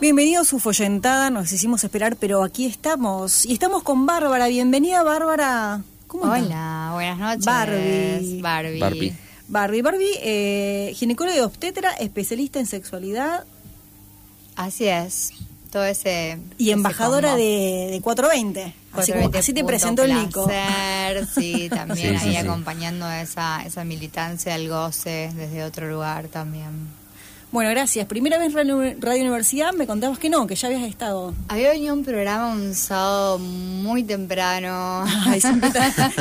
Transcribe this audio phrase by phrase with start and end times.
[0.00, 3.44] Bienvenidos a su follentada, nos hicimos esperar, pero aquí estamos.
[3.44, 4.46] Y estamos con Bárbara.
[4.48, 5.82] Bienvenida, Bárbara.
[6.06, 7.44] ¿Cómo Hola, buenas noches.
[7.44, 8.40] Barbie.
[8.40, 8.78] Barbie.
[8.80, 9.12] Barbie.
[9.48, 13.44] Barbie, Barbie eh, ginecóloga y obstetra, especialista en sexualidad.
[14.56, 15.32] Así es.
[15.70, 16.38] Todo ese.
[16.56, 18.74] Y embajadora de, de 420.
[18.92, 20.50] Así, como- así te presentó el Nico.
[21.34, 22.36] Sí, también Sí, sí, ahí sí.
[22.38, 26.88] acompañando esa, esa militancia, el goce desde otro lugar también.
[27.52, 28.06] Bueno, gracias.
[28.06, 31.34] Primera vez en Radio, Radio Universidad me contabas que no, que ya habías estado.
[31.48, 35.04] Había venido un programa un sábado muy temprano.
[35.26, 35.70] Ay, siempre,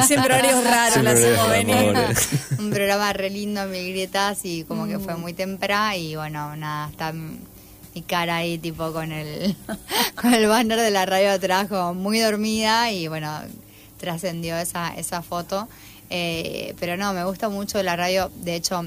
[0.08, 1.94] siempre horarios raros Siempre la hacemos venir.
[2.58, 5.02] un programa re lindo, mil grietas, y como que Mm.
[5.02, 5.96] fue muy temprano.
[5.96, 9.56] Y bueno, nada, está mi cara ahí, tipo con el,
[10.20, 12.92] con el banner de la radio atrás, como muy dormida.
[12.92, 13.32] Y bueno,
[14.00, 15.68] trascendió esa, esa foto.
[16.10, 18.32] Eh, pero no, me gusta mucho la radio.
[18.38, 18.84] De hecho,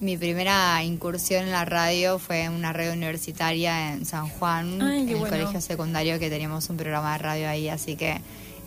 [0.00, 5.02] mi primera incursión en la radio fue en una radio universitaria en San Juan, Ay,
[5.02, 5.36] en el bueno.
[5.36, 7.68] colegio secundario, que teníamos un programa de radio ahí.
[7.68, 8.20] Así que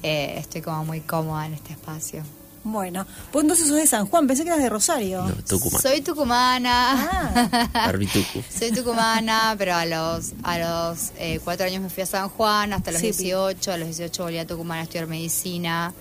[0.04, 2.23] eh, estoy como muy cómoda en este espacio.
[2.66, 5.23] Bueno, pues entonces sos de San Juan, pensé que eras de Rosario.
[5.28, 5.81] No, Tucumán.
[5.81, 7.09] Soy tucumana.
[7.73, 7.92] Ah.
[8.58, 12.72] Soy tucumana, pero a los a los eh, cuatro años me fui a San Juan,
[12.72, 13.70] hasta los Sí, 18.
[13.72, 15.94] A los 18 volví a Tucumán a estudiar medicina.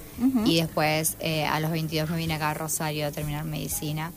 [0.44, 4.12] Y después eh, a los 22 me vine acá a Rosario a terminar medicina.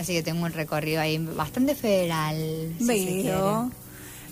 [0.00, 2.36] Así que tengo un recorrido ahí bastante federal.
[2.78, 3.28] si.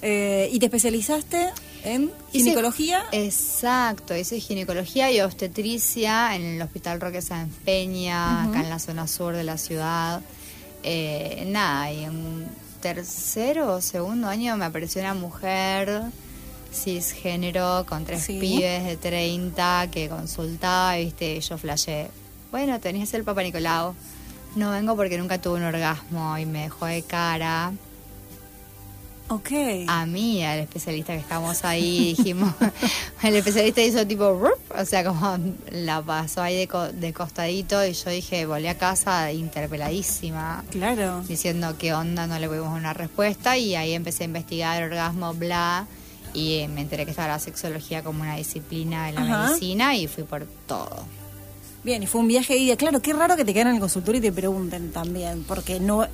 [0.01, 1.49] Eh, ¿Y te especializaste
[1.85, 3.03] en Hice- ginecología?
[3.13, 9.07] Exacto, hice ginecología y obstetricia en el Hospital Roque San Peña, acá en la zona
[9.09, 10.21] sur de la ciudad.
[10.85, 12.47] Eh, nada, y en
[12.81, 16.03] tercero o segundo año me apareció una mujer
[16.73, 18.39] cisgénero con tres Sí.
[18.39, 22.09] pibes de 30 que consultaba, viste, y yo flashé.
[22.53, 23.95] Bueno, tenías el Papa Nicolau.
[24.57, 27.73] No vengo porque nunca tuve un orgasmo y me dejó de cara
[29.29, 29.51] ok.
[29.87, 32.53] a mí, al especialista que estamos ahí, dijimos,
[33.23, 35.39] el especialista hizo tipo, "Rup", o sea, como
[35.71, 41.23] la pasó ahí de, co- de costadito y yo dije, volví a casa interpeladísima, Claro.
[41.29, 45.87] diciendo qué onda, no le pudimos una respuesta y ahí empecé a investigar orgasmo, bla,
[46.33, 49.47] y me enteré que estaba la sexología como una disciplina de la Ajá.
[49.49, 51.05] medicina y fui por todo.
[51.85, 52.77] Bien, y fue un viaje de ida.
[52.77, 56.07] Claro, qué raro que te quedan en el consultorio y te pregunten también, porque no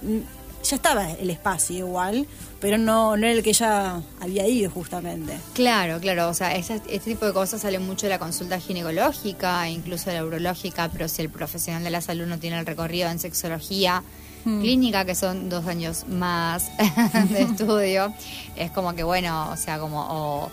[0.63, 2.27] ya estaba el espacio igual,
[2.59, 5.37] pero no, no era el que ya había ido justamente.
[5.53, 9.69] Claro, claro, o sea, esa- este tipo de cosas salen mucho de la consulta ginecológica,
[9.69, 13.11] incluso de la urológica, pero si el profesional de la salud no tiene el recorrido
[13.11, 14.03] en sexología
[14.47, 14.61] Hmm.
[14.61, 16.71] clínica, que son dos años más
[17.31, 18.13] de estudio,
[18.57, 20.51] es como que bueno, o sea, como o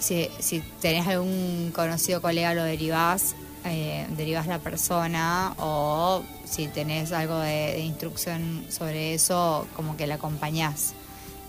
[0.00, 3.34] si, si tenés algún conocido colega lo derivás,
[3.64, 10.06] eh, derivás la persona, o si tenés algo de, de instrucción sobre eso, como que
[10.06, 10.94] la acompañás.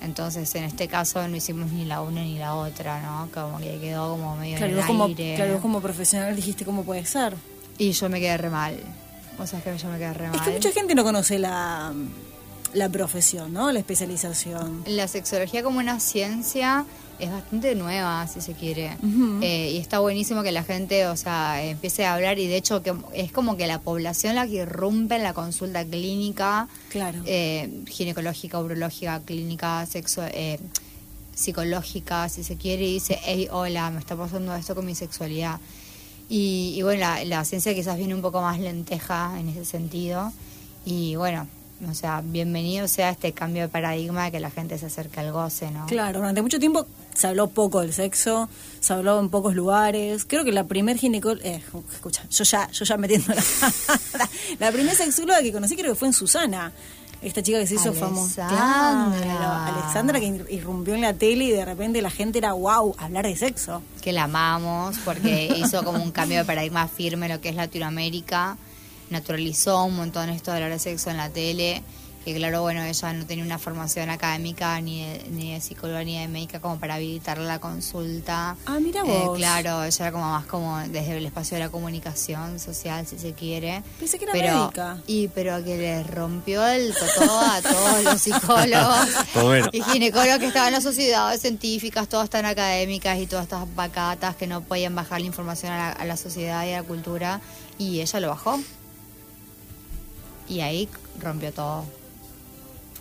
[0.01, 3.29] Entonces, en este caso no hicimos ni la una ni la otra, ¿no?
[3.33, 5.35] Como que quedó como medio Claro, en el como, aire.
[5.35, 7.35] claro, vos como profesional dijiste cómo puede ser.
[7.77, 8.77] Y yo me quedé re mal.
[9.39, 10.35] O sea, es que yo me quedé re mal.
[10.35, 11.93] Es que mucha gente no conoce la,
[12.73, 13.71] la profesión, ¿no?
[13.71, 14.83] La especialización.
[14.87, 16.85] La sexología como una ciencia
[17.19, 18.97] es bastante nueva, si se quiere.
[19.41, 22.81] Eh, y está buenísimo que la gente, o sea, empiece a hablar y de hecho
[22.81, 27.21] que es como que la población la que irrumpe en la consulta clínica, Claro.
[27.25, 30.59] eh, ginecológica, urológica, clínica, sexo, eh,
[31.35, 35.59] psicológica, si se quiere, y dice, hey, hola, me está pasando esto con mi sexualidad.
[36.29, 40.31] Y, y bueno, la, la ciencia quizás viene un poco más lenteja en ese sentido.
[40.85, 41.47] Y bueno,
[41.89, 45.31] o sea, bienvenido sea este cambio de paradigma de que la gente se acerque al
[45.31, 45.85] goce, ¿no?
[45.87, 48.47] Claro, durante mucho tiempo se habló poco del sexo,
[48.79, 50.25] se habló en pocos lugares.
[50.25, 51.61] Creo que la primer ginecóloga, eh,
[51.93, 54.29] escucha, yo ya, yo ya metiendo la,
[54.59, 56.71] la primera sexóloga que conocí creo que fue en Susana,
[57.21, 58.47] esta chica que se hizo famosa.
[58.47, 59.21] Alexandra.
[59.35, 62.95] Claro, Alexandra que ir- irrumpió en la tele y de repente la gente era wow,
[62.97, 63.81] hablar de sexo.
[64.01, 67.55] que la amamos porque hizo como un cambio de paradigma firme en lo que es
[67.55, 68.57] Latinoamérica,
[69.13, 71.81] naturalizó un montón esto de hablar de sexo en la tele,
[72.25, 76.17] que claro, bueno, ella no tenía una formación académica ni de, ni de psicóloga ni
[76.17, 78.55] de médica como para habilitarle la consulta.
[78.65, 79.37] Ah, mira Eh, vos.
[79.37, 83.33] claro, ella era como más como desde el espacio de la comunicación social, si se
[83.33, 83.83] quiere.
[83.99, 84.97] Pensé que era pero, médica.
[85.05, 89.09] Y pero que le rompió el totó a todos los psicólogos
[89.43, 89.67] bueno.
[89.73, 94.37] y ginecólogos que estaban en las sociedades científicas, todas tan académicas y todas estas vacatas
[94.37, 97.41] que no podían bajar la información a la, a la sociedad y a la cultura.
[97.77, 98.61] Y ella lo bajó.
[100.47, 101.85] Y ahí rompió todo.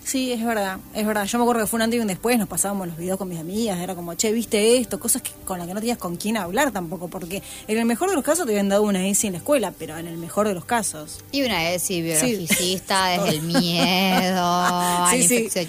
[0.05, 1.25] Sí, es verdad, es verdad.
[1.27, 3.29] Yo me acuerdo que fue un antes y un después, nos pasábamos los videos con
[3.29, 6.17] mis amigas, era como, che, viste esto, cosas que, con las que no tenías con
[6.17, 9.29] quién hablar tampoco, porque en el mejor de los casos te habían dado una ESI
[9.29, 11.25] en la escuela, pero en el mejor de los casos.
[11.31, 15.67] Y una ESI biologicista desde el miedo la infección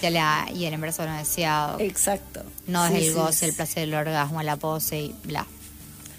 [0.55, 1.79] y, el embarazo no deseado.
[1.79, 2.43] Exacto.
[2.65, 5.45] No es el goce, el placer, el orgasmo, la pose y bla.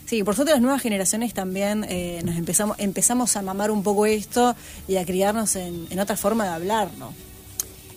[0.06, 4.04] Sí, por suerte las nuevas generaciones también eh, nos empezamos empezamos a mamar un poco
[4.06, 4.54] esto
[4.86, 7.14] y a criarnos en, en otra forma de hablar, ¿no?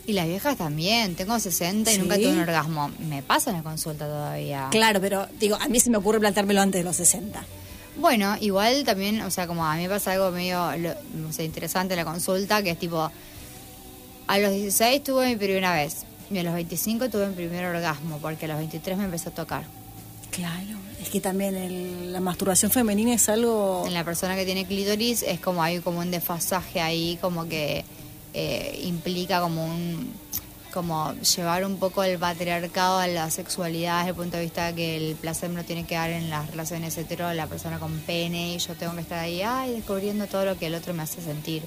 [0.08, 1.16] Y las viejas también.
[1.16, 2.90] Tengo 60 y nunca tuve un orgasmo.
[3.10, 4.70] Me pasa en la consulta todavía.
[4.72, 7.44] Claro, pero digo, a mí se me ocurre planteármelo antes de los 60.
[7.98, 11.94] Bueno, igual también, o sea, como a mí me pasa algo medio o sea, interesante
[11.94, 13.12] en la consulta, que es tipo,
[14.28, 18.20] a los 16 tuve mi primera vez y a los 25 tuve mi primer orgasmo,
[18.20, 19.64] porque a los 23 me empezó a tocar.
[20.32, 23.84] Claro, es que también la masturbación femenina es algo...
[23.88, 27.86] En la persona que tiene clítoris es como hay como un desfasaje ahí, como que
[28.34, 30.12] eh, implica como un
[30.78, 34.96] como llevar un poco el patriarcado a la sexualidad desde el punto de vista que
[34.98, 38.60] el placer lo tiene que dar en las relaciones hetero la persona con pene y
[38.60, 41.64] yo tengo que estar ahí ay, descubriendo todo lo que el otro me hace sentir.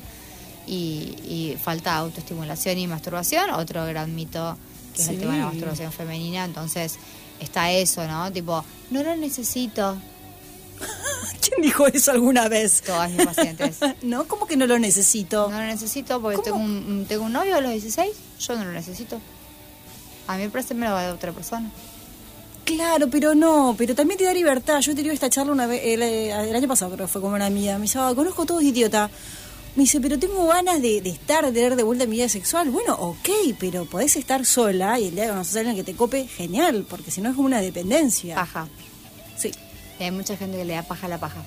[0.66, 4.56] Y, y falta autoestimulación y masturbación otro gran mito
[4.94, 6.44] que es el tema de la masturbación femenina.
[6.44, 6.96] Entonces
[7.40, 9.96] está eso no tipo no lo necesito
[11.40, 12.82] ¿Quién dijo eso alguna vez?
[12.82, 13.78] Todas mis pacientes.
[14.02, 15.50] no, ¿cómo que no lo necesito?
[15.50, 18.10] No lo necesito porque tengo un, tengo un novio a los 16,
[18.40, 19.20] yo no lo necesito.
[20.26, 21.70] A mí me me lo va de otra persona.
[22.64, 24.80] Claro, pero no, pero también te da libertad.
[24.80, 27.74] Yo he tenido esta charla una vez, el, año pasado, pero fue como una amiga.
[27.78, 29.10] Me dice, ah, conozco a todos idiota.
[29.76, 32.70] Me dice, pero tengo ganas de, estar, de tener de vuelta mi vida sexual.
[32.70, 33.28] Bueno, ok,
[33.58, 36.86] pero podés estar sola y el día que conoces a alguien que te cope, genial,
[36.88, 38.34] porque si no es como una dependencia.
[38.34, 38.68] Paja.
[39.36, 39.52] Sí
[40.04, 41.42] hay mucha gente que le da paja a la paja.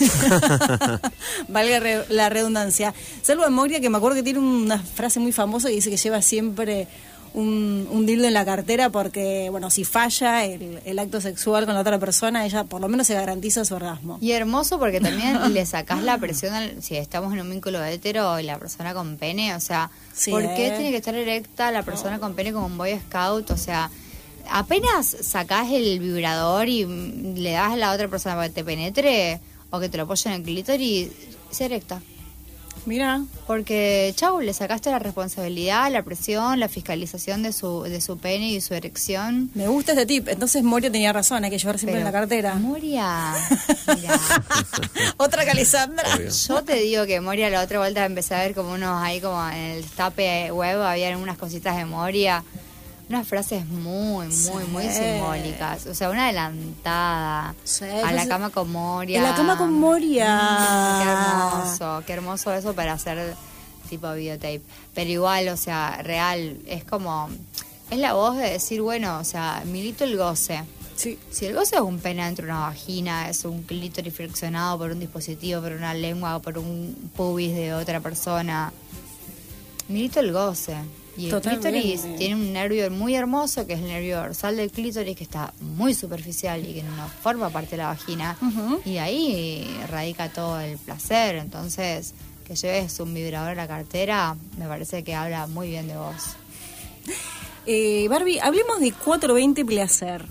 [1.48, 2.94] Valga la redundancia.
[3.22, 5.96] Salvo a Moria, que me acuerdo que tiene una frase muy famosa que dice que
[5.96, 6.86] lleva siempre
[7.34, 11.80] un, un dildo en la cartera porque, bueno, si falla el, acto sexual con la
[11.80, 14.18] otra persona, ella por lo menos se garantiza su orgasmo.
[14.20, 18.42] Y hermoso porque también le sacás la presión, si estamos en un vínculo hetero y
[18.42, 19.90] la persona con pene, o sea,
[20.30, 20.70] ¿por qué ¿eh?
[20.72, 23.50] tiene que estar erecta la persona con pene como un boy scout?
[23.50, 23.90] O sea
[24.50, 29.40] apenas sacás el vibrador y le das a la otra persona para que te penetre
[29.70, 31.10] o que te lo apoye en el clítoris,
[31.50, 32.00] se erecta.
[32.86, 33.22] Mira.
[33.46, 38.50] Porque, chau, le sacaste la responsabilidad, la presión, la fiscalización de su, de su pene
[38.50, 39.50] y su erección.
[39.54, 40.28] Me gusta este tip.
[40.28, 42.54] Entonces Moria tenía razón, hay que llevar siempre en la cartera.
[42.54, 43.34] Moria,
[43.96, 44.20] mira.
[45.16, 46.04] Otra Calisandra.
[46.48, 49.48] Yo te digo que Moria la otra vuelta empecé a ver como unos ahí como
[49.50, 52.44] en el tape web, había unas cositas de Moria
[53.08, 55.86] unas frases muy, muy, muy simbólicas.
[55.86, 57.54] O sea, una adelantada.
[58.04, 59.20] a la cama con Moria.
[59.20, 60.36] A la cama con Moria.
[60.38, 63.34] Mm, qué hermoso, qué hermoso eso para hacer
[63.88, 64.62] tipo videotape.
[64.94, 67.28] Pero igual, o sea, real, es como.
[67.90, 70.62] Es la voz de decir, bueno, o sea, milito el goce.
[70.94, 71.18] Sí.
[71.30, 74.90] Si el goce es un pene dentro de una vagina, es un clítoris friccionado por
[74.90, 78.72] un dispositivo, por una lengua, por un pubis de otra persona,
[79.88, 80.76] milito el goce.
[81.18, 85.16] Y el clítoris tiene un nervio muy hermoso, que es el nervio dorsal del clítoris,
[85.16, 88.38] que está muy superficial y que no forma parte de la vagina.
[88.84, 91.34] Y ahí radica todo el placer.
[91.36, 92.14] Entonces,
[92.46, 96.36] que lleves un vibrador a la cartera, me parece que habla muy bien de vos.
[97.70, 100.24] Eh, Barbie, hablemos de 420 placer.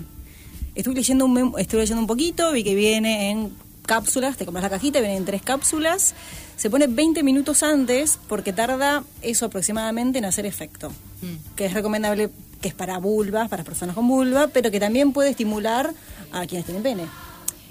[0.74, 3.56] Estuve leyendo, un, estuve leyendo un poquito, vi que viene en
[3.86, 6.16] cápsulas, te compras la cajita, vienen en tres cápsulas.
[6.58, 10.90] Se pone 20 minutos antes porque tarda eso aproximadamente en hacer efecto.
[11.22, 11.56] Mm.
[11.56, 15.30] Que es recomendable, que es para vulvas, para personas con vulva, pero que también puede
[15.30, 15.94] estimular
[16.32, 17.06] a quienes tienen pene.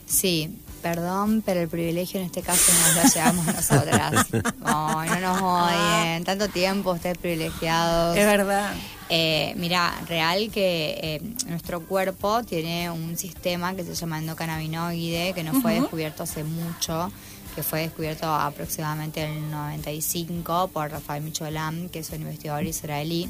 [0.06, 4.26] Sí, perdón, pero el privilegio en este caso nos lo llevamos nosotras.
[4.64, 6.24] Ay, no nos odien.
[6.24, 8.16] Tanto tiempo ustedes privilegiados.
[8.16, 8.72] Es verdad.
[9.08, 15.42] Eh, mira, real que eh, nuestro cuerpo tiene un sistema que se llama endocannabinoide, que
[15.42, 17.10] no fue descubierto hace mucho,
[17.56, 23.28] que fue descubierto aproximadamente en el 95 por Rafael Micholam, que es un investigador israelí.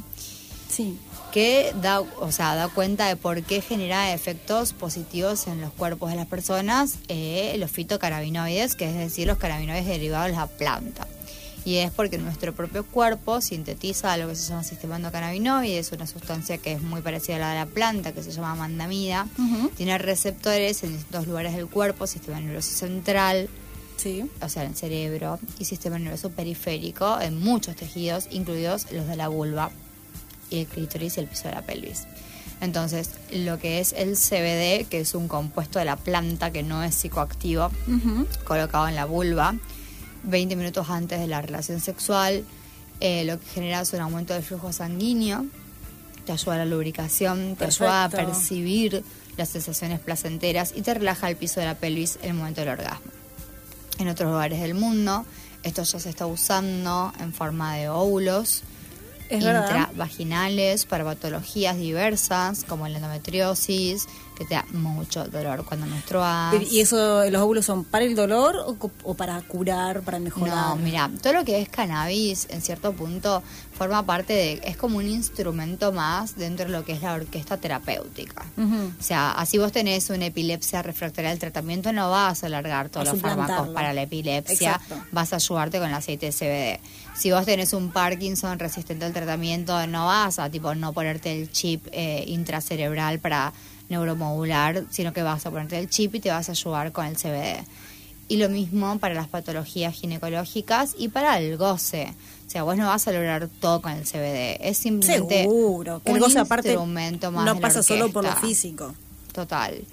[0.68, 0.98] Sí.
[1.32, 6.10] Que da, o sea, da cuenta de por qué genera efectos positivos en los cuerpos
[6.10, 11.06] de las personas eh, los fitocannabinoides, que es decir, los cannabinoides derivados de la planta
[11.66, 16.06] y es porque nuestro propio cuerpo sintetiza lo que se llama sistema endocannabinoide, es una
[16.06, 19.26] sustancia que es muy parecida a la de la planta, que se llama mandamida,
[19.76, 23.48] tiene receptores en distintos lugares del cuerpo, sistema nervioso central,
[23.96, 24.30] sí.
[24.40, 29.16] o sea, en el cerebro, y sistema nervioso periférico en muchos tejidos, incluidos los de
[29.16, 29.70] la vulva,
[30.50, 32.04] y el clítoris y el piso de la pelvis.
[32.60, 36.82] Entonces, lo que es el CBD, que es un compuesto de la planta que no
[36.82, 37.70] es psicoactivo,
[38.44, 39.54] colocado en la vulva,
[40.22, 42.44] 20 minutos antes de la relación sexual,
[42.98, 45.44] Eh, lo que genera es un aumento del flujo sanguíneo,
[46.24, 48.32] te ayuda a la lubricación, te ayuda a Perfecto.
[48.32, 49.04] percibir
[49.36, 52.70] las sensaciones placenteras y te relaja el piso de la pelvis en el momento del
[52.70, 53.12] orgasmo.
[53.98, 55.24] En otros lugares del mundo,
[55.62, 58.62] esto ya se está usando en forma de óvulos
[59.30, 66.52] intravaginales para patologías diversas como la endometriosis, que te da mucho dolor cuando menstruas.
[66.52, 70.54] Pero, ¿Y eso, los óvulos son para el dolor o, para curar, para mejorar?
[70.54, 73.42] No, mira, todo lo que es cannabis en cierto punto
[73.76, 77.56] forma parte de, es como un instrumento más dentro de lo que es la orquesta
[77.56, 78.44] terapéutica.
[78.56, 83.08] O sea, así vos tenés una epilepsia refractaria al tratamiento, no vas a alargar todos
[83.08, 85.06] A los fármacos para la epilepsia, Exacto.
[85.12, 86.80] vas a ayudarte con el aceite de CBD.
[87.16, 91.50] Si vos tenés un Parkinson resistente al tratamiento, no vas a tipo no ponerte el
[91.50, 93.52] chip eh, intracerebral para
[93.88, 97.16] neuromodular, sino que vas a ponerte el chip y te vas a ayudar con el
[97.16, 97.64] CBD.
[98.28, 102.12] Y lo mismo para las patologías ginecológicas y para el goce.
[102.46, 104.58] O sea, vos no vas a lograr todo con el CBD.
[104.60, 106.00] Es simplemente Seguro.
[106.04, 108.94] Que el un goce aparte instrumento más no de la pasa solo por lo físico.
[109.32, 109.84] Total.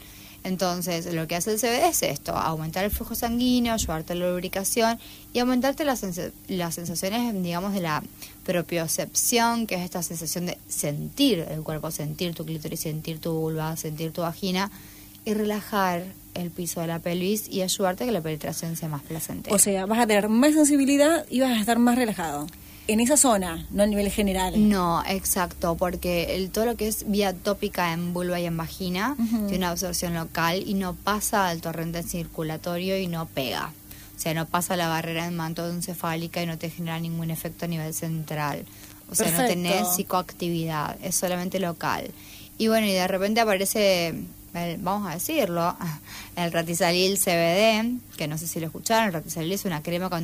[0.44, 4.30] Entonces, lo que hace el CBD es esto, aumentar el flujo sanguíneo, ayudarte a la
[4.30, 5.00] lubricación
[5.32, 6.04] y aumentarte las,
[6.48, 8.04] las sensaciones, digamos, de la
[8.46, 13.78] propiocepción, que es esta sensación de sentir el cuerpo, sentir tu clítoris, sentir tu vulva,
[13.78, 14.70] sentir tu vagina
[15.26, 19.04] y relajar el piso de la pelvis y ayudarte a que la penetración sea más
[19.04, 19.56] placentera.
[19.56, 22.48] O sea, vas a tener más sensibilidad y vas a estar más relajado.
[22.88, 24.70] En esa zona, no a nivel general.
[24.70, 29.16] No, exacto, porque el, todo lo que es vía tópica en vulva y en vagina
[29.30, 33.72] tiene una absorción local y no pasa al torrente circulatorio y no pega.
[34.16, 37.94] O sea, no pasa la barrera encefálica y no te genera ningún efecto a nivel
[37.94, 38.66] central.
[39.10, 42.12] O sea, no tenés psicoactividad, es solamente local.
[42.58, 44.14] Y bueno, y de repente aparece,
[44.54, 45.76] el- vamos a decirlo,
[46.36, 50.24] el ratizalil CBD, que no sé si lo escucharon, el ratizalil es una crema con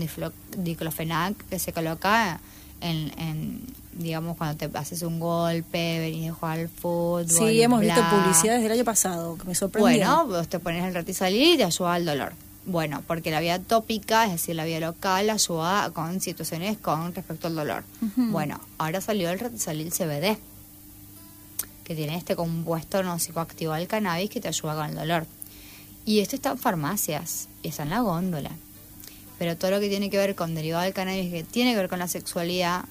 [0.58, 2.40] diclofenac que se coloca
[2.82, 3.62] en, en,
[3.94, 7.30] digamos, cuando te haces un golpe, venís de jugar al fútbol.
[7.30, 8.10] Sí, hemos visto bla.
[8.10, 9.92] publicidades del año pasado que me sorprendió.
[10.06, 12.34] Bueno, vos te pones el ratizalil y te ayuda al dolor.
[12.66, 17.48] Bueno, porque la vía tópica, es decir, la vía local, ayuda con situaciones con respecto
[17.48, 17.84] al dolor.
[18.16, 20.38] Bueno, ahora salió el ratizalil CBD,
[21.90, 25.26] que tiene este compuesto no psicoactivo del cannabis que te ayuda con el dolor.
[26.06, 28.52] Y esto está en farmacias y está en la góndola.
[29.40, 31.90] Pero todo lo que tiene que ver con derivado del cannabis, que tiene que ver
[31.90, 32.86] con la sexualidad,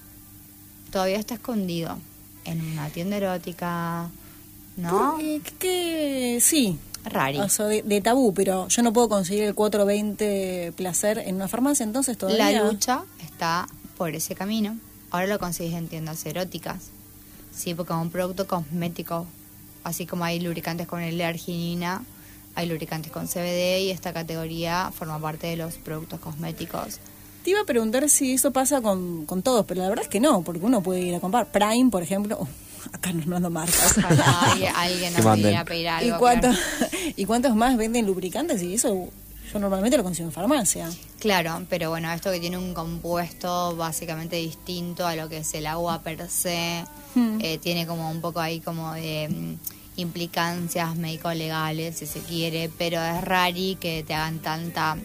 [0.91, 1.97] todavía está escondido
[2.43, 4.09] en una tienda erótica,
[4.75, 5.17] ¿no?
[5.17, 6.77] Que- que- sí.
[7.05, 7.39] Rari.
[7.39, 11.47] O sea, de, de tabú, pero yo no puedo conseguir el 420 placer en una
[11.47, 12.51] farmacia, entonces todavía.
[12.51, 14.77] La lucha está por ese camino.
[15.09, 16.89] Ahora lo conseguís en tiendas eróticas.
[17.55, 19.25] Sí, porque es un producto cosmético.
[19.83, 22.03] Así como hay lubricantes con L-arginina,
[22.55, 26.99] hay lubricantes con CBD y esta categoría forma parte de los productos cosméticos.
[27.43, 30.19] Te iba a preguntar si eso pasa con, con todos, pero la verdad es que
[30.19, 32.37] no, porque uno puede ir a comprar Prime, por ejemplo.
[32.41, 32.47] Oh,
[32.93, 33.97] acá nos mando marcas.
[33.97, 34.41] Ojalá
[34.75, 36.17] alguien- nos a pedir ¿Y, algo.
[36.19, 36.93] cuántos, claro.
[37.15, 38.61] ¿Y cuántos más venden lubricantes?
[38.61, 39.09] Y eso
[39.51, 40.89] yo normalmente lo consigo en farmacia.
[41.19, 45.65] Claro, pero bueno, esto que tiene un compuesto básicamente distinto a lo que es el
[45.67, 46.83] agua per se,
[47.15, 47.39] Hmm.
[47.41, 53.01] eh, tiene como un poco ahí como de mm, implicancias médico-legales, si se quiere, pero
[53.03, 54.95] es rari que te hagan tanta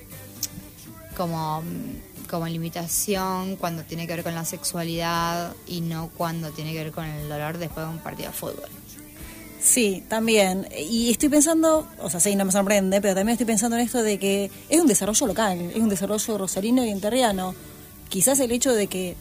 [1.17, 6.73] como, mm, como limitación cuando tiene que ver con la sexualidad y no cuando tiene
[6.73, 8.69] que ver con el dolor después de un partido de fútbol.
[9.65, 10.69] Sí, también.
[10.79, 14.03] Y estoy pensando, o sea, sí, no me sorprende, pero también estoy pensando en esto
[14.03, 17.55] de que es un desarrollo local, es un desarrollo rosarino y enterriano.
[18.11, 19.17] Quizás el hecho de que,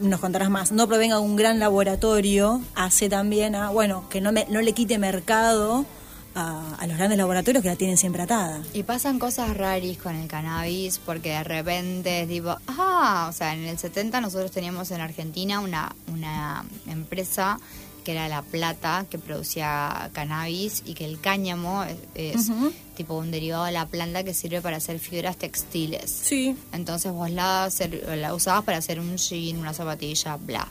[0.00, 4.32] nos contarás más, no provenga de un gran laboratorio hace también a, bueno, que no,
[4.32, 5.86] me, no le quite mercado
[6.34, 8.62] a, a los grandes laboratorios que la tienen siempre atada.
[8.74, 13.54] Y pasan cosas raris con el cannabis porque de repente es tipo, ah, o sea,
[13.54, 17.60] en el 70 nosotros teníamos en Argentina una, una empresa
[18.06, 21.84] que era La Plata, que producía cannabis y que el cáñamo
[22.14, 22.52] es,
[22.96, 26.08] tipo un derivado de la planta que sirve para hacer fibras textiles.
[26.22, 26.56] Sí.
[26.72, 27.68] Entonces vos la,
[28.16, 30.68] la usabas para hacer un jean, una zapatilla, bla.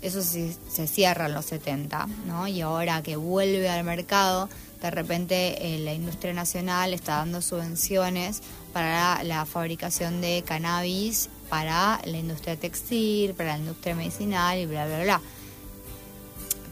[0.00, 2.46] Eso sí, se cierra en los 70, ¿no?
[2.46, 4.48] Y ahora que vuelve al mercado,
[4.80, 11.30] de repente eh, la industria nacional está dando subvenciones para la, la fabricación de cannabis
[11.48, 15.20] para la industria textil, para la industria medicinal y bla, bla, bla.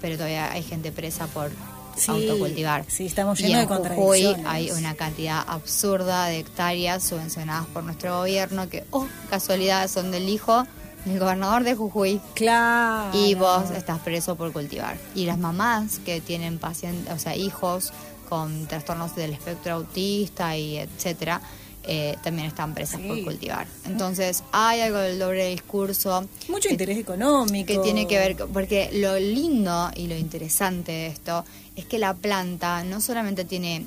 [0.00, 1.50] Pero todavía hay gente presa por
[1.96, 2.84] Sí, autocultivar.
[2.86, 7.82] sí, estamos Y llenos en de Jujuy hay una cantidad absurda de hectáreas subvencionadas por
[7.82, 10.64] nuestro gobierno que, oh, casualidad, son del hijo
[11.04, 12.20] del gobernador de Jujuy.
[12.34, 13.10] Claro.
[13.18, 14.96] Y vos estás preso por cultivar.
[15.14, 17.92] Y las mamás que tienen pacientes, o sea, hijos
[18.28, 21.40] con trastornos del espectro autista y etcétera,
[21.84, 23.66] eh, también están presas por cultivar.
[23.86, 26.26] Entonces, hay algo del doble discurso.
[26.48, 27.66] Mucho que- interés económico.
[27.72, 31.44] que tiene que ver, porque lo lindo y lo interesante de esto
[31.76, 33.86] es que la planta no solamente tiene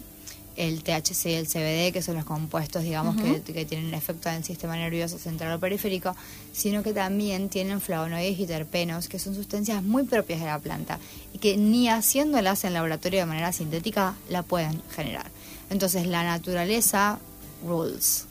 [0.57, 4.35] el THC y el CBD, que son los compuestos, digamos, que, que tienen efecto en
[4.35, 6.13] el sistema nervioso central o periférico,
[6.53, 10.99] sino que también tienen flavonoides y terpenos, que son sustancias muy propias de la planta
[11.33, 15.25] y que ni haciéndolas en laboratorio de manera sintética la pueden generar.
[15.69, 17.17] Entonces la naturaleza
[17.65, 18.25] rules,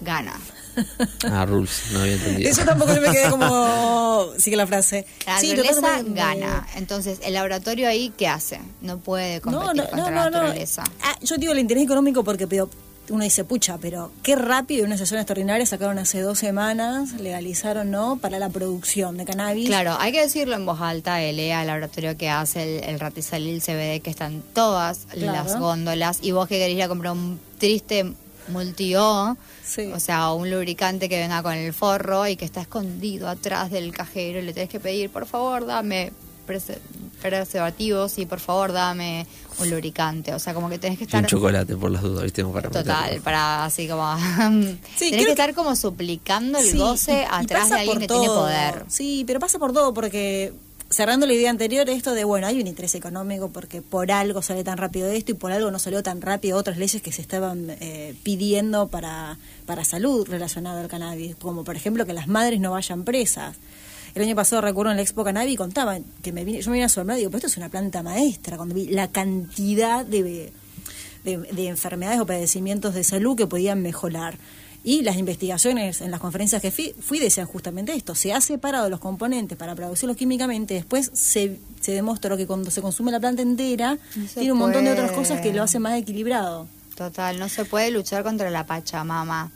[0.00, 0.38] gana.
[1.24, 2.48] Ah, rules, no había entendido.
[2.50, 4.26] Eso tampoco me quedé como...
[4.38, 5.04] Sigue la frase.
[5.26, 6.20] La Sí, naturaleza totalmente.
[6.20, 6.66] gana.
[6.76, 8.60] Entonces, el laboratorio ahí, ¿qué hace?
[8.80, 10.84] No puede competir contra la naturaleza.
[11.02, 12.70] Ah, yo digo el interés económico porque pero,
[13.10, 18.16] uno dice, pucha, pero qué rápido, una sesión extraordinaria sacaron hace dos semanas, legalizaron, ¿no?
[18.18, 19.66] Para la producción de cannabis.
[19.66, 23.60] Claro, hay que decirlo en voz alta, ELEA, el laboratorio que hace el, el ratizalil
[23.60, 25.32] CBD, que están todas Claro.
[25.32, 28.12] las góndolas, y vos que querés ir a comprar un triste
[28.50, 29.90] multi-O, Sí.
[29.94, 33.92] o sea, un lubricante que venga con el forro y que está escondido atrás del
[33.92, 36.12] cajero, y le tenés que pedir, por favor, dame
[36.46, 36.78] prese-
[37.22, 39.26] preservativos y por favor, dame
[39.58, 40.34] un lubricante.
[40.34, 41.22] O sea, como que tenés que Y estar...
[41.22, 42.42] un chocolate por las dudas, ¿viste?
[42.42, 43.24] Como para Total, meterlo.
[43.24, 44.16] para así como...
[44.96, 48.08] Sí, tenés que estar como suplicando el Sí, goce y- y atrás de alguien que
[48.08, 48.84] tiene poder.
[48.88, 50.52] Sí, pero pasa por todo, porque
[50.90, 54.64] cerrando la idea anterior, esto de, bueno, hay un interés económico porque por algo sale
[54.64, 57.70] tan rápido esto y por algo no salió tan rápido otras leyes que se estaban
[57.80, 62.72] eh, pidiendo para, para salud relacionada al cannabis, como por ejemplo que las madres no
[62.72, 63.56] vayan presas.
[64.16, 66.86] El año pasado recuerdo en la Expo Cannabis contaban que me vine, yo me vine
[66.86, 70.52] asombrada y digo, pero esto es una planta maestra, cuando vi la cantidad de,
[71.22, 74.36] de enfermedades o padecimientos de salud que podían mejorar.
[74.82, 78.88] Y las investigaciones en las conferencias que fui, fui decían justamente esto, se ha separado
[78.88, 83.42] los componentes para producirlos químicamente, después se, se demostró que cuando se consume la planta
[83.42, 86.66] entera, No tiene un montón de otras cosas que lo hacen más equilibrado.
[87.00, 89.50] Total, no se puede luchar contra la Pachamama.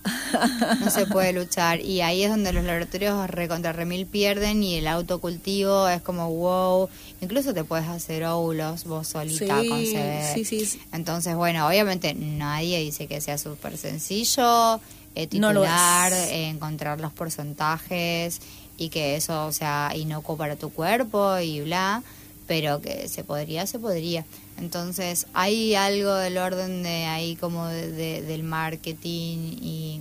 [0.80, 1.78] No se puede luchar.
[1.78, 6.88] Y ahí es donde los laboratorios recontra remil pierden y el autocultivo es como wow.
[7.20, 10.80] Incluso te puedes hacer óvulos vos solita Sí, con sí, sí, sí.
[10.92, 14.80] Entonces, bueno, obviamente nadie dice que sea súper sencillo
[15.14, 18.40] eh, titular, eh, encontrar los porcentajes
[18.76, 22.02] y que eso sea inocuo para tu cuerpo y bla,
[22.46, 24.24] pero que se podría, se podría.
[24.58, 30.00] Entonces, hay algo del orden de ahí como de- de- del marketing y,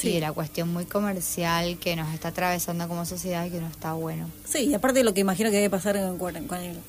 [0.00, 0.14] Sí.
[0.14, 3.92] de la cuestión muy comercial que nos está atravesando como sociedad y que no está
[3.92, 4.28] bueno.
[4.44, 6.46] Sí, y aparte lo que imagino que debe pasar con el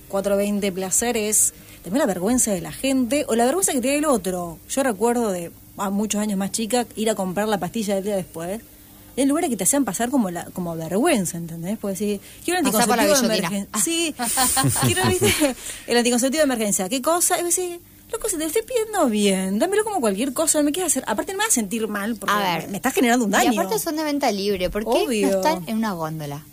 [0.08, 4.06] 420 placer es también la vergüenza de la gente o la vergüenza que tiene el
[4.06, 4.60] otro.
[4.70, 8.16] Yo recuerdo de a muchos años más chica ir a comprar la pastilla del día
[8.16, 8.62] después.
[9.18, 11.78] En lugares que te hacían pasar como la como vergüenza, ¿entendés?
[11.78, 13.82] Porque decir, quiero la anticonceptivo de emergencia.
[13.84, 14.16] Sí,
[14.86, 15.56] quiero ¿viste?
[15.88, 16.88] el anticonceptivo de emergencia.
[16.88, 17.38] ¿Qué cosa?
[17.40, 17.80] Y vos decís,
[18.12, 21.04] loco, si te estoy pidiendo bien, dámelo como cualquier cosa, no me quieras hacer.
[21.08, 22.68] Aparte, no me vas a sentir mal porque A ver.
[22.70, 23.52] me estás generando un daño.
[23.54, 24.70] Y aparte son de venta libre.
[24.70, 25.30] ¿Por qué Obvio.
[25.30, 26.44] no están en una góndola?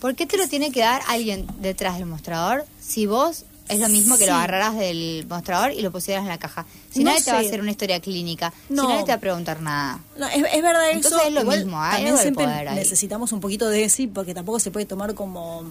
[0.00, 3.88] ¿Por qué te lo tiene que dar alguien detrás del mostrador si vos es lo
[3.88, 4.30] mismo que Sí.
[4.30, 6.66] lo agarraras del mostrador y lo pusieras en la caja?
[6.90, 8.82] Si No nadie te va a hacer una historia clínica, No.
[8.82, 10.00] si nadie te va a preguntar nada.
[10.18, 10.96] No, es, es verdad eso.
[10.96, 12.74] Entonces es lo Igual mismo, hay algo de siempre poder ahí.
[12.76, 15.64] necesitamos un poquito de ESI porque tampoco se puede tomar como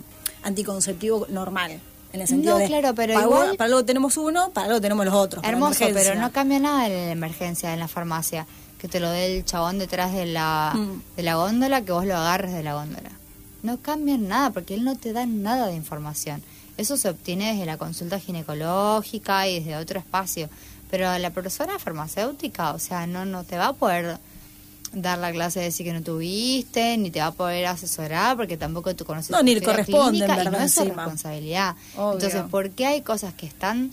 [0.44, 1.80] anticonceptivo normal.
[2.16, 4.68] En el sentido No, de, claro, pero para, igual- algo- para algo tenemos uno, para
[4.68, 5.44] algo tenemos los otros.
[5.44, 8.48] Hermoso, pero no cambia nada en la emergencia, en la farmacia.
[8.80, 11.02] Que te lo dé el chabón detrás de la, Mm.
[11.18, 13.10] de la góndola, que vos lo agarres de la góndola.
[13.64, 16.42] No cambia nada, porque él no te da nada de información.
[16.78, 20.50] Eso se obtiene desde la consulta ginecológica y desde otro espacio.
[20.92, 24.18] Pero la persona farmacéutica, o sea, no, no te va a poder
[24.96, 28.58] dar la clase de decir que no tuviste, ni te va a poder asesorar, porque
[28.58, 31.76] tampoco tú conoces No, ni le corresponde, en clínica, y verdad, no es su responsabilidad.
[31.98, 32.14] Obvio.
[32.14, 33.92] Entonces, ¿por qué hay cosas que están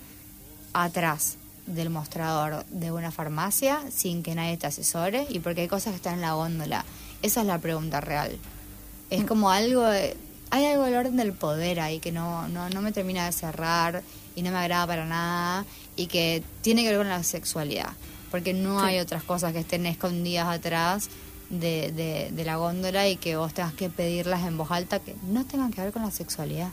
[0.73, 1.37] atrás
[1.67, 5.97] del mostrador de una farmacia sin que nadie te asesore y porque hay cosas que
[5.97, 6.85] están en la góndola.
[7.23, 8.37] Esa es la pregunta real.
[9.11, 10.17] Es como algo, de-
[10.51, 14.03] hay algo del orden del poder ahí que no, no, no me termina de cerrar
[14.35, 17.91] y no me agrada para nada y que tiene que ver con la sexualidad,
[18.33, 21.09] porque no hay otras cosas que estén escondidas atrás
[21.51, 25.15] de, de, de la góndola y que vos tengas que pedirlas en voz alta que
[25.29, 26.71] no tengan que ver con la sexualidad.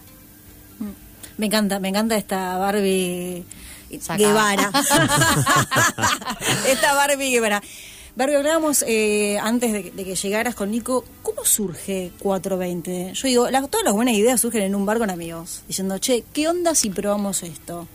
[1.37, 3.45] Me encanta, me encanta esta Barbie
[3.99, 4.17] Sacada.
[4.29, 4.71] Guevara.
[6.67, 7.61] esta Barbie Guevara.
[8.15, 13.13] Barbie, hablábamos eh, antes de, de que llegaras con Nico, ¿cómo surge 420?
[13.13, 16.23] Yo digo, la- todas las buenas ideas surgen en un bar con amigos, diciendo, che,
[16.33, 17.87] ¿qué onda si probamos esto?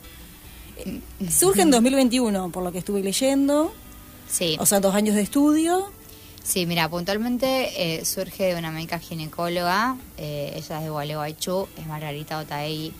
[0.76, 3.72] Eh, Surge en 2021, por lo que estuve leyendo,
[4.28, 4.56] Sí.
[4.58, 5.90] o sea, dos años de estudio.
[6.42, 11.86] Sí, mira, puntualmente eh, surge de una médica ginecóloga, eh, ella es de Gualeguaychú, es
[11.86, 12.92] Margarita Otaegui,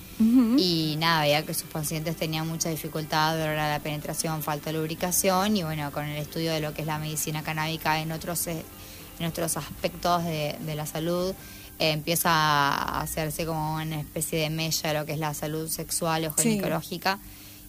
[0.57, 4.79] y nada, veía que sus pacientes tenían mucha dificultad de lograr la penetración, falta de
[4.79, 8.47] lubricación, y bueno, con el estudio de lo que es la medicina canábica en otros,
[8.47, 11.35] en otros aspectos de, de la salud,
[11.79, 15.69] eh, empieza a hacerse como una especie de mella de lo que es la salud
[15.69, 16.61] sexual o Sí.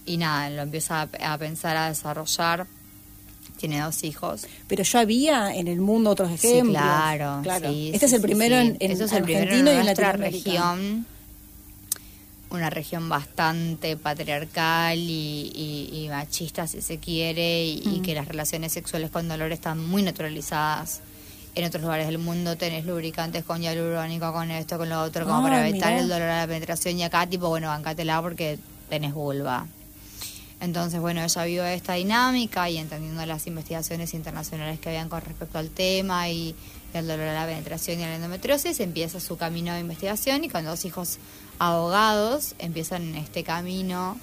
[0.06, 2.66] Y nada, lo empieza a, a pensar, a desarrollar.
[3.58, 4.46] Tiene dos hijos.
[4.68, 6.76] Pero ya había en el mundo otros Sí, ejemplos.
[6.76, 7.40] claro.
[7.42, 7.70] Claro.
[7.70, 9.80] sí, este es sí, el primero en, en Este es el primero Argentina en y
[9.80, 11.06] en nuestra región.
[12.50, 18.02] Una región bastante patriarcal y, y- y machista, si se quiere, y, y Mm.
[18.02, 21.00] que las relaciones sexuales con dolor están muy naturalizadas.
[21.56, 25.38] En otros lugares del mundo tenés lubricantes con hialurónico, con esto, con lo otro, como
[25.38, 26.02] Ah, para evitar mirá.
[26.02, 26.98] el dolor a la penetración.
[26.98, 28.58] Y acá, tipo, bueno, bancátela porque
[28.90, 29.66] tenés vulva.
[30.60, 35.58] Entonces, bueno, ella vio esta dinámica y entendiendo las investigaciones internacionales que habían con respecto
[35.58, 36.54] al tema y,
[36.94, 40.44] y al dolor a la penetración y a la endometriosis, empieza su camino de investigación
[40.44, 41.18] y con dos hijos
[41.58, 44.18] abogados empiezan este camino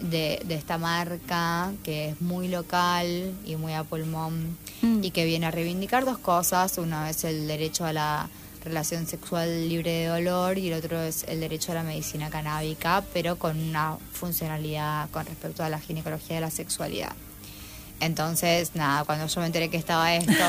[0.00, 5.02] de, de esta marca que es muy local y muy a pulmón Mm.
[5.02, 6.78] y que viene a reivindicar dos cosas.
[6.78, 8.28] Uno es el derecho a la
[8.64, 13.04] relación sexual libre de dolor y el otro es el derecho a la medicina canábica,
[13.12, 17.12] pero con una funcionalidad con respecto a la ginecología de la sexualidad.
[18.00, 20.32] Entonces, nada, cuando yo me enteré que estaba esto,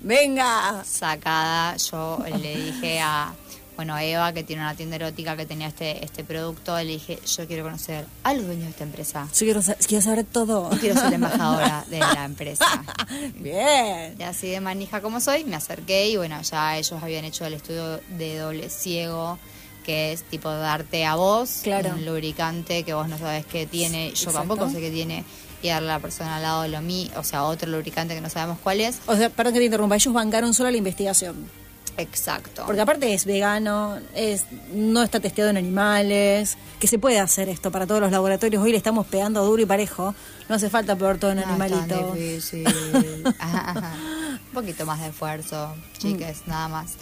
[0.00, 0.84] Venga.
[0.84, 3.32] sacada, yo le dije a,
[3.76, 7.46] bueno, Eva, que tiene una tienda erótica que tenía este, este producto, le dije, yo
[7.46, 9.28] quiero conocer a los dueños de esta empresa.
[9.32, 10.70] Yo quiero, quiero saber todo.
[10.72, 12.64] Yo quiero ser la embajadora de la empresa.
[13.38, 14.16] Bien.
[14.18, 17.54] Y así de manija como soy, me acerqué y bueno, ya ellos habían hecho el
[17.54, 19.38] estudio de doble ciego,
[19.84, 21.90] que es tipo darte a vos Claro.
[21.90, 24.38] un lubricante que vos no sabes qué tiene, yo Exacto.
[24.38, 25.24] tampoco sé qué tiene,
[25.62, 28.30] y darle a la persona al lado lo mío, o sea, otro lubricante que no
[28.30, 28.98] sabemos cuál es.
[29.06, 31.65] O sea, perdón que te interrumpa, ellos bancaron solo la investigación.
[31.98, 32.64] Exacto.
[32.66, 37.70] Porque aparte es vegano, es no está testeado en animales, que se puede hacer esto
[37.70, 38.62] para todos los laboratorios.
[38.62, 40.14] Hoy le estamos pegando duro y parejo.
[40.48, 42.12] No hace falta peor todo en No, es tan animalito.
[42.14, 42.66] difícil.
[43.38, 43.94] Ajá, ajá.
[44.48, 46.50] Un poquito más de esfuerzo, chiques, Mm.
[46.50, 46.92] nada más.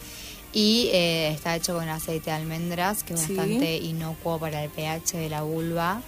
[0.52, 3.34] Y eh, está hecho con aceite de almendras, que es Sí.
[3.34, 6.00] bastante inocuo para el pH de la vulva.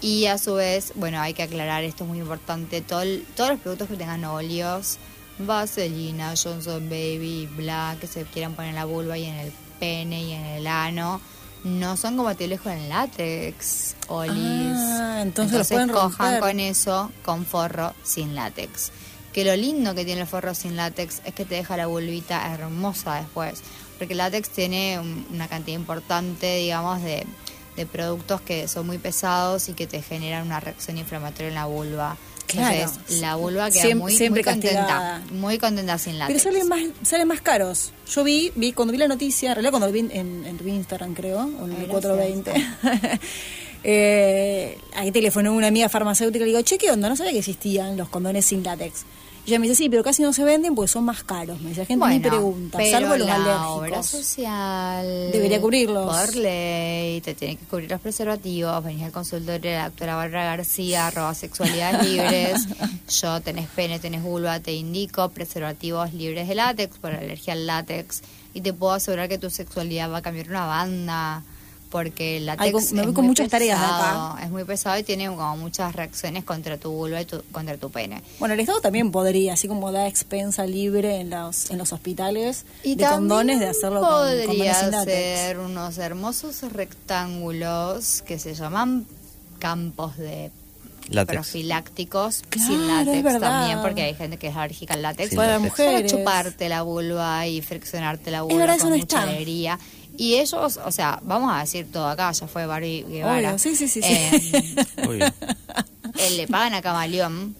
[0.00, 3.50] Y a su vez, bueno, hay que aclarar, esto es muy importante, todo el- todos
[3.50, 4.96] los productos que tengan óleos,
[5.46, 10.22] Vaselina, Johnson Baby, Black, que se quieran poner en la vulva y en el pene
[10.24, 11.20] y en el ano,
[11.64, 14.34] no son compatibles con el látex, olis.
[14.76, 16.40] Ah, entonces los pueden cojan romper.
[16.40, 18.90] con eso con forro sin látex.
[19.32, 22.52] Que lo lindo que tiene el forro sin látex es que te deja la vulvita
[22.52, 23.62] hermosa después.
[23.98, 27.26] Porque el látex tiene un- una cantidad importante, digamos, de,
[27.76, 31.66] de productos que son muy pesados y que te generan una reacción inflamatoria en la
[31.66, 32.16] vulva.
[32.52, 32.76] Claro.
[32.76, 35.22] Entonces, la vulva queda Siempre- muy, siempre muy contenta.
[35.32, 36.42] Muy contenta sin Pero látex.
[36.42, 37.92] salen más, salen más caros.
[38.12, 40.66] Yo vi, vi cuando vi la noticia, en realidad cuando lo vi en, en tu
[40.66, 41.90] Instagram, creo, o en el gracias.
[41.90, 42.52] 420.
[43.84, 47.08] eh, ahí telefonó una amiga farmacéutica y le digo, che, ¿qué onda?
[47.08, 49.04] No sabía que existían los condones sin látex.
[49.46, 51.60] Y ella me dice, sí, pero casi no se venden porque son más caros.
[51.60, 54.06] Me dice, la gente ni pregunta, pero salvo los la obra alérgicos.
[54.06, 56.14] social Debería cubrirlos.
[56.14, 58.84] Por ley, te tiene que cubrir los preservativos.
[58.84, 62.66] Venís al consultorio de la doctora Bárbara García, arroba sexualidades libres.
[63.20, 68.22] Yo tenés pene, tenés vulva, te indico preservativos libres de látex por alergia al látex.
[68.52, 71.42] Y te puedo asegurar que tu sexualidad va a cambiar una banda.
[71.90, 74.36] Porque el látex Ay, con- me es voy con muy muchas tareas acá.
[74.44, 77.90] Es muy pesado y tiene como muchas reacciones contra tu vulva y tu- contra tu
[77.90, 78.22] pene.
[78.38, 82.64] Bueno, el Estado también podría, así como da expensa libre en los, en los hospitales
[82.84, 85.12] Y de condones, de hacerlo con podría sin látex.
[85.40, 89.06] ser unos hermosos rectángulos que se llaman
[89.58, 90.50] campos de
[91.08, 91.34] Látex.
[91.34, 93.40] profilácticos Claro, sin es látex verdad.
[93.40, 95.70] también porque hay gente que es alérgica al látex Sin Para látex.
[95.70, 96.12] mujeres.
[96.12, 99.28] para chuparte la vulva y friccionarte la vulva verdad, eso con no mucha está.
[99.30, 99.78] alegría
[100.20, 103.48] y ellos, o sea, vamos a decir todo acá, ya fue Barbie Guevara.
[103.48, 104.12] Obvio, sí, sí, sí, sí.
[104.12, 105.24] Eh, Obvio.
[105.24, 107.56] eh, le pagan a Camaleón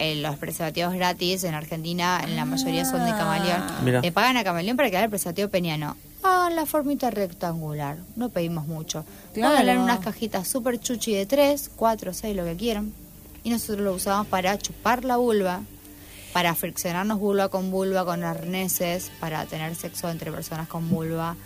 [0.00, 3.62] eh, los preservativos gratis en Argentina, en la mayoría son de Camaleón.
[3.84, 4.00] Mira.
[4.00, 5.96] Le pagan a Camaleón para que haga el preservativo peniano.
[6.24, 9.04] Hagan la formita rectangular, no pedimos mucho.
[9.32, 9.50] Claro.
[9.50, 12.92] Pónganla en unas cajitas super chuchi de 3, 4, 6, lo que quieran.
[13.44, 15.60] Y nosotros lo usamos para chupar la vulva,
[16.32, 21.36] para friccionarnos vulva con vulva, con arneses, para tener sexo entre personas con vulva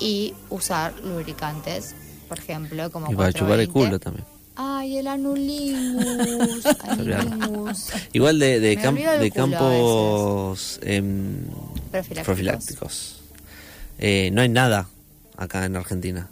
[0.00, 1.94] y usar lubricantes,
[2.28, 3.72] por ejemplo, como Y para chupar el 420.
[3.72, 4.24] culo también.
[4.56, 6.66] Ay, el anulingus.
[6.82, 7.86] anulingus.
[8.12, 11.44] Igual de, de, de campos em,
[11.90, 12.24] Profilácticos.
[12.24, 13.16] profilácticos.
[13.98, 14.88] Eh, no hay nada
[15.36, 16.28] acá en Argentina.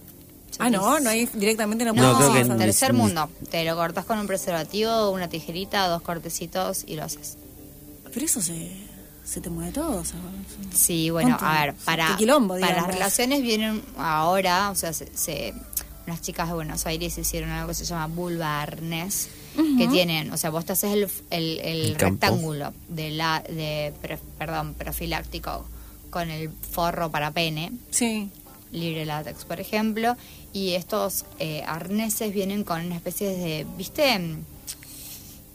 [0.59, 3.28] Ah, no, no hay directamente no, No, creo que ni- tercer ni- mundo.
[3.50, 7.37] Te lo cortas con un preservativo, una tijerita, dos cortecitos y lo haces.
[8.12, 8.72] Pero eso se,
[9.28, 10.00] se te mueve todo.
[10.00, 10.18] o sea,
[10.72, 11.46] Sí, bueno, ¿Cuánto?
[11.46, 15.52] a ver, para, quilombo, para las relaciones vienen ahora, o sea, se, se-
[16.06, 19.28] unas chicas de Buenos Aires hicieron algo que se llama vulva arnés,
[19.76, 22.12] que tienen, o sea, vos te haces el, el, el El campo.
[22.26, 25.66] rectángulo de la, de, pre- perdón, profiláctico
[26.10, 28.30] con el forro para pene, Sí.
[28.72, 30.16] libre látex, por ejemplo,
[30.54, 34.18] y estos eh, arneses vienen con una especie de, ¿viste?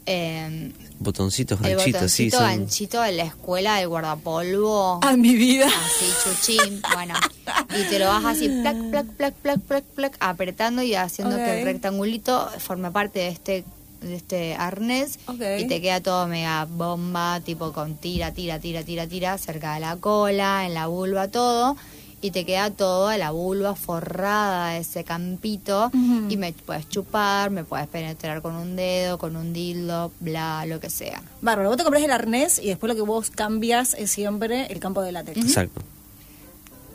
[0.06, 2.24] Eh, Botoncitos anchitos, sí.
[2.26, 2.46] botoncito Son...
[2.46, 5.00] ganchito de la escuela del guardapolvo.
[5.02, 5.66] Ah, mi vida.
[5.66, 7.14] Así, chuchín, bueno.
[7.78, 11.60] Y te lo vas así, plac, plac, plac, plac, plac, plac, apretando y haciendo que
[11.60, 13.64] el rectangulito forme parte de este
[14.02, 15.40] de este arnés Ok.
[15.60, 19.80] y te queda todo mega bomba, tipo con tira, tira, tira, tira, tira, cerca de
[19.80, 21.74] la cola, en la vulva, todo.
[22.24, 25.90] Y te queda toda la vulva forrada de ese campito
[26.30, 30.80] y me puedes chupar, me puedes penetrar con un dedo, con un dildo, bla, lo
[30.80, 31.20] que sea.
[31.42, 34.80] Bárbaro, vos te compras el arnés y después lo que vos cambias es siempre el
[34.80, 35.36] campo de látex.
[35.36, 35.82] Exacto.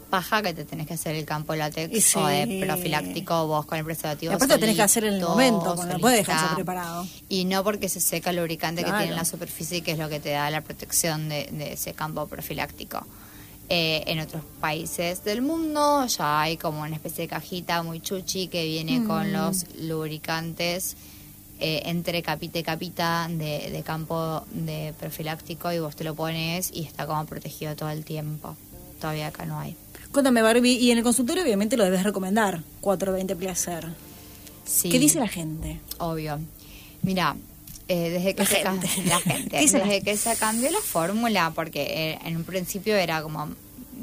[0.09, 2.17] paja que te tenés que hacer el campo Y látex sí.
[2.17, 5.75] o de profiláctico vos con el preservativo aparte lo tenés que hacer en el momento,
[5.75, 7.05] porque no puedes dejarse preparado.
[7.29, 8.97] y no porque se seca el lubricante Claro.
[8.97, 11.73] que tiene en la superficie que es lo que te da la protección de, de
[11.73, 13.05] ese campo profiláctico
[13.71, 18.47] Eh, en otros países del mundo ya hay como una especie de cajita muy chuchi
[18.47, 19.08] que viene Mm.
[19.08, 20.95] con los lubricantes
[21.60, 26.71] eh, entre capita y capita de, de campo de profiláctico y vos te lo pones
[26.73, 28.55] y está como protegido todo el tiempo
[28.99, 29.75] todavía acá no hay
[30.12, 33.86] Cuéntame, Barbie, y en el consultorio obviamente lo debes recomendar, 420 Placer.
[34.65, 34.89] Sí.
[34.89, 35.79] ¿Qué dice la gente?
[35.99, 36.39] Obvio.
[37.03, 37.36] Mira,
[37.89, 38.88] eh, desde que La se ca- gente.
[39.06, 41.82] la gente, ¿Qué dice la desde que se cambió la fórmula, porque
[42.13, 43.49] eh, en un principio era como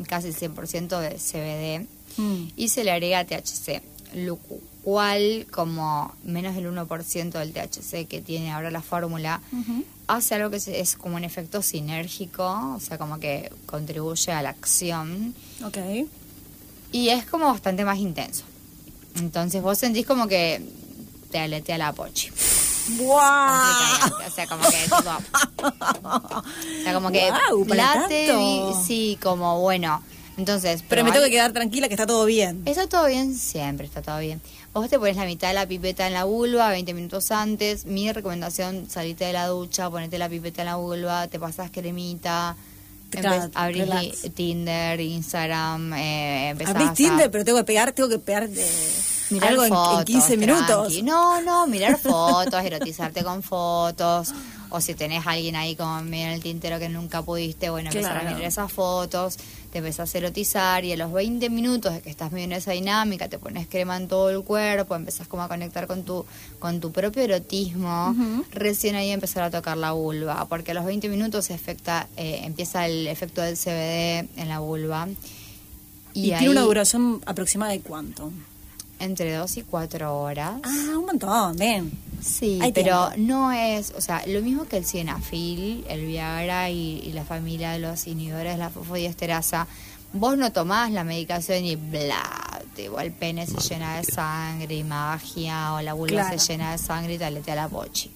[0.09, 1.87] casi el 100% de CBD
[2.19, 2.49] Mm.
[2.57, 3.83] y se le agrega THC,
[4.15, 9.43] lo cu- cual como menos del 1% del THC que tiene ahora la fórmula
[10.07, 12.45] hace algo que es, es como un efecto sinérgico,
[12.75, 15.77] o sea, como que contribuye a la acción Ok.
[16.93, 18.45] y es como bastante más intenso.
[19.17, 20.63] Entonces vos sentís como que
[21.31, 22.31] te aletea la pochi.
[22.89, 24.07] ¡Buah!
[24.27, 26.43] O sea, como que tipo, o
[26.83, 27.31] sea, como que
[28.37, 30.03] vi- sí, como bueno.
[30.39, 32.63] Entonces, Pero me hay- tengo que quedar tranquila que está todo bien.
[32.67, 34.41] Está todo bien, siempre está todo bien.
[34.75, 37.87] Vos te pones la mitad de la pipeta en la vulva 20 minutos antes.
[37.87, 42.55] Mi recomendación, salite de la ducha, ponete la pipeta en la vulva, te pasas cremita,
[43.09, 44.35] Claro, abrís relax.
[44.35, 49.01] Tinder, Instagram, eh, empezás Abrís a- Tinder, pero tengo que pegar, tengo que pegar eh,
[49.31, 50.67] Mirar algo en- fotos, en, 15 minutos.
[50.67, 51.03] tranqui.
[51.03, 54.33] No, no, mirar fotos, erotizarte con fotos.
[54.69, 57.89] O si tenés a alguien ahí como medio en el tintero que nunca pudiste, bueno,
[57.89, 59.39] empezar a mirar esas fotos,
[59.71, 62.73] te empezás a erotizar y a los 20 minutos de que estás medio en esa
[62.73, 66.27] dinámica, te pones crema en todo el cuerpo, empezás como a conectar con tu,
[66.59, 68.15] con tu propio erotismo,
[68.51, 72.41] recién ahí empezar a tocar la vulva, porque a los 20 minutos se afecta, eh,
[72.43, 75.07] empieza el efecto del CBD en la vulva.
[76.13, 78.33] Y, ahí, tiene una duración aproximada de cuánto.
[78.99, 80.55] Entre 2 y 4 horas.
[80.65, 81.91] Ah, un montón, ven.
[82.23, 83.33] Sí, Hay pero tiempo.
[83.35, 87.73] no es, o sea, lo mismo que el cienafil, el Viagra y, y la familia
[87.73, 89.67] de los inhibidores de la fosfodiesterasa.
[90.13, 92.23] Vos no tomás la medicación y bla,
[92.75, 96.39] te, el pene se llena de sangre y magia, o la vulva Claro.
[96.39, 98.11] se llena de sangre y te aletea la pochi.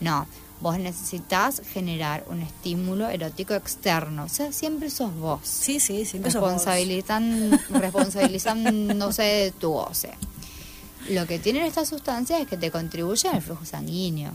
[0.00, 0.26] No,
[0.62, 4.24] vos necesitas generar un estímulo erótico externo.
[4.24, 5.40] O sea, siempre sos vos.
[5.42, 6.52] Sí, sí, siempre sos vos.
[6.52, 10.12] Responsabilizan, responsabilizándose de tu goce.
[11.10, 14.32] Lo que tienen estas sustancias es que te contribuyen al flujo sanguíneo.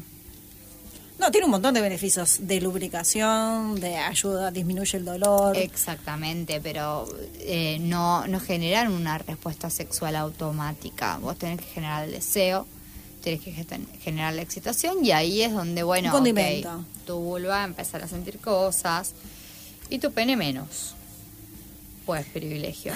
[1.17, 5.57] No, tiene un montón de beneficios de lubricación, de ayuda, disminuye el dolor.
[5.57, 7.07] Exactamente, pero
[7.39, 11.17] eh, no, no generan una respuesta sexual automática.
[11.17, 12.67] Vos tenés que generar el deseo,
[13.35, 13.51] tenés que
[14.01, 16.69] generar la excitación y ahí es donde, bueno, Un condimento.
[16.77, 19.11] ok, tu vulva empezar a sentir cosas
[19.89, 20.93] y tu pene menos.
[22.05, 22.93] Pues privilegio.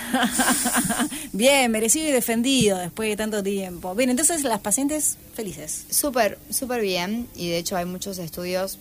[1.33, 3.93] Bien, merecido y defendido después de tanto tiempo.
[3.95, 5.85] Bien, entonces las pacientes felices.
[5.89, 7.27] Súper, súper bien.
[7.35, 8.77] Y de hecho hay muchos estudios,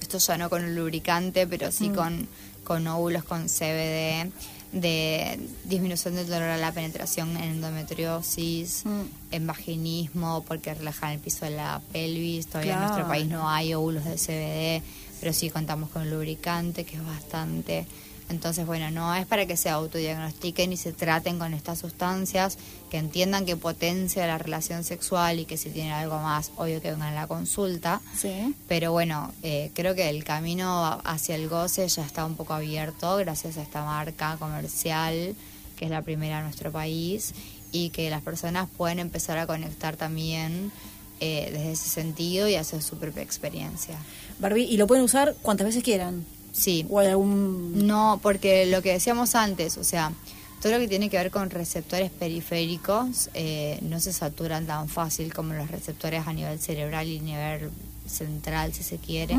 [0.00, 1.94] esto ya no con el lubricante, pero sí Mm.
[1.94, 2.28] con,
[2.64, 4.30] con óvulos con CBD,
[4.74, 9.00] de disminución del dolor a la penetración en endometriosis, Mm.
[9.32, 12.46] en vaginismo, porque relajan el piso de la pelvis.
[12.48, 14.82] Todavía en nuestro país no hay óvulos de CBD,
[15.20, 17.86] pero sí contamos con lubricante, que es bastante.
[18.30, 22.56] Entonces, bueno, no es para que se autodiagnostiquen y se traten con estas sustancias,
[22.90, 26.90] que entiendan que potencia la relación sexual y que si tienen algo más, obvio que
[26.90, 28.00] vengan a la consulta.
[28.16, 28.54] Sí.
[28.66, 33.16] Pero bueno, eh, creo que el camino hacia el goce ya está un poco abierto
[33.16, 35.34] gracias a esta marca comercial,
[35.76, 37.34] que es la primera en nuestro país,
[37.72, 40.72] y que las personas pueden empezar a conectar también
[41.20, 43.98] eh, desde ese sentido y hacer su propia experiencia.
[44.38, 46.24] Barbie, y lo pueden usar cuantas veces quieran.
[46.54, 46.86] Sí.
[46.88, 47.86] O hay algún...
[47.86, 50.12] No, porque lo que decíamos antes, o sea,
[50.62, 55.34] todo lo que tiene que ver con receptores periféricos eh, no se saturan tan fácil
[55.34, 57.70] como los receptores a nivel cerebral y nivel
[58.06, 59.36] central, si se quiere.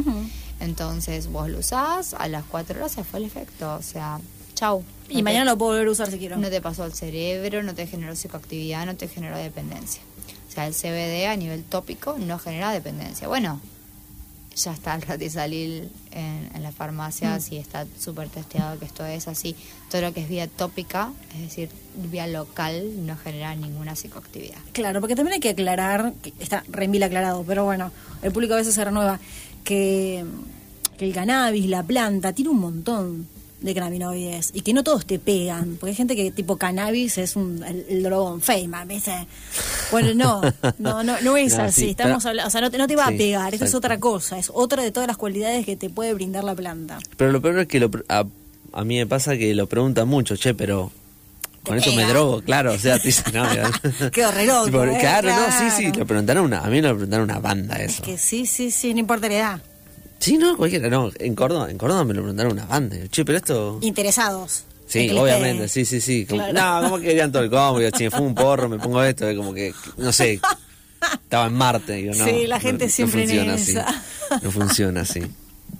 [0.59, 4.19] Entonces vos lo usás, a las cuatro horas se fue el efecto, o sea,
[4.53, 4.83] chau.
[5.09, 6.37] Y mañana lo puedo volver a usar si quiero.
[6.37, 10.01] no te pasó al cerebro, no te generó psicoactividad, no te generó dependencia.
[10.47, 13.27] O sea, el CBD a nivel tópico no genera dependencia.
[13.27, 13.61] Bueno,
[14.55, 19.27] ya está el ratizalil en, en las farmacias y está súper testeado que esto es
[19.27, 19.55] así.
[19.91, 24.57] Todo lo que es vía tópica, es decir, vía local, no genera ninguna psicoactividad.
[24.71, 27.91] Claro, porque también hay que aclarar, que está re mil aclarado, pero bueno,
[28.21, 29.19] el público a veces se renueva,
[29.63, 30.25] que,
[30.97, 33.34] que el cannabis, la planta, tiene un montón
[33.65, 37.35] de cannabinoides y que no todos te pegan, porque hay gente que tipo cannabis es
[37.35, 39.27] un, el, el drogón fame, ¿viste?
[39.91, 40.41] Bueno, no,
[40.77, 42.87] no, no, no es No, así, sí, estamos pero- hablando, o sea, no te, no
[42.87, 45.75] te va a pegar, esto es otra cosa, es otra de todas las cualidades que
[45.75, 46.99] te puede brindar la planta.
[47.17, 48.23] Pero lo peor es que lo a,
[48.73, 50.91] a mí me pasa que lo preguntan mucho, che, pero
[51.63, 53.71] con esto me drogo, claro, o sea, te dicen, no, mira.
[54.11, 56.87] Quedó re loco, Tipo, eh, claro, no, sí, sí, lo preguntaron una, a mí me
[56.89, 58.03] lo preguntaron una banda Es eso.
[58.03, 59.61] que sí, sí, sí, no importa la edad.
[60.19, 62.97] Sí, no, cualquiera, no, en Córdoba, en Córdoba me lo preguntaron una banda.
[63.09, 64.63] Che, pero esto Interesados.
[64.87, 66.25] Sí, obviamente, sí, sí, sí.
[66.25, 66.81] Como- Claro.
[66.81, 69.35] No, como que querían todo el combo, me fumo un porro, me pongo esto, es
[69.35, 70.39] como que, no sé,
[71.23, 72.25] estaba en Marte, digo, no.
[72.25, 73.71] Sí, la no- gente no siempre en funciona así.
[73.71, 74.03] esa.
[74.43, 75.21] No funciona así.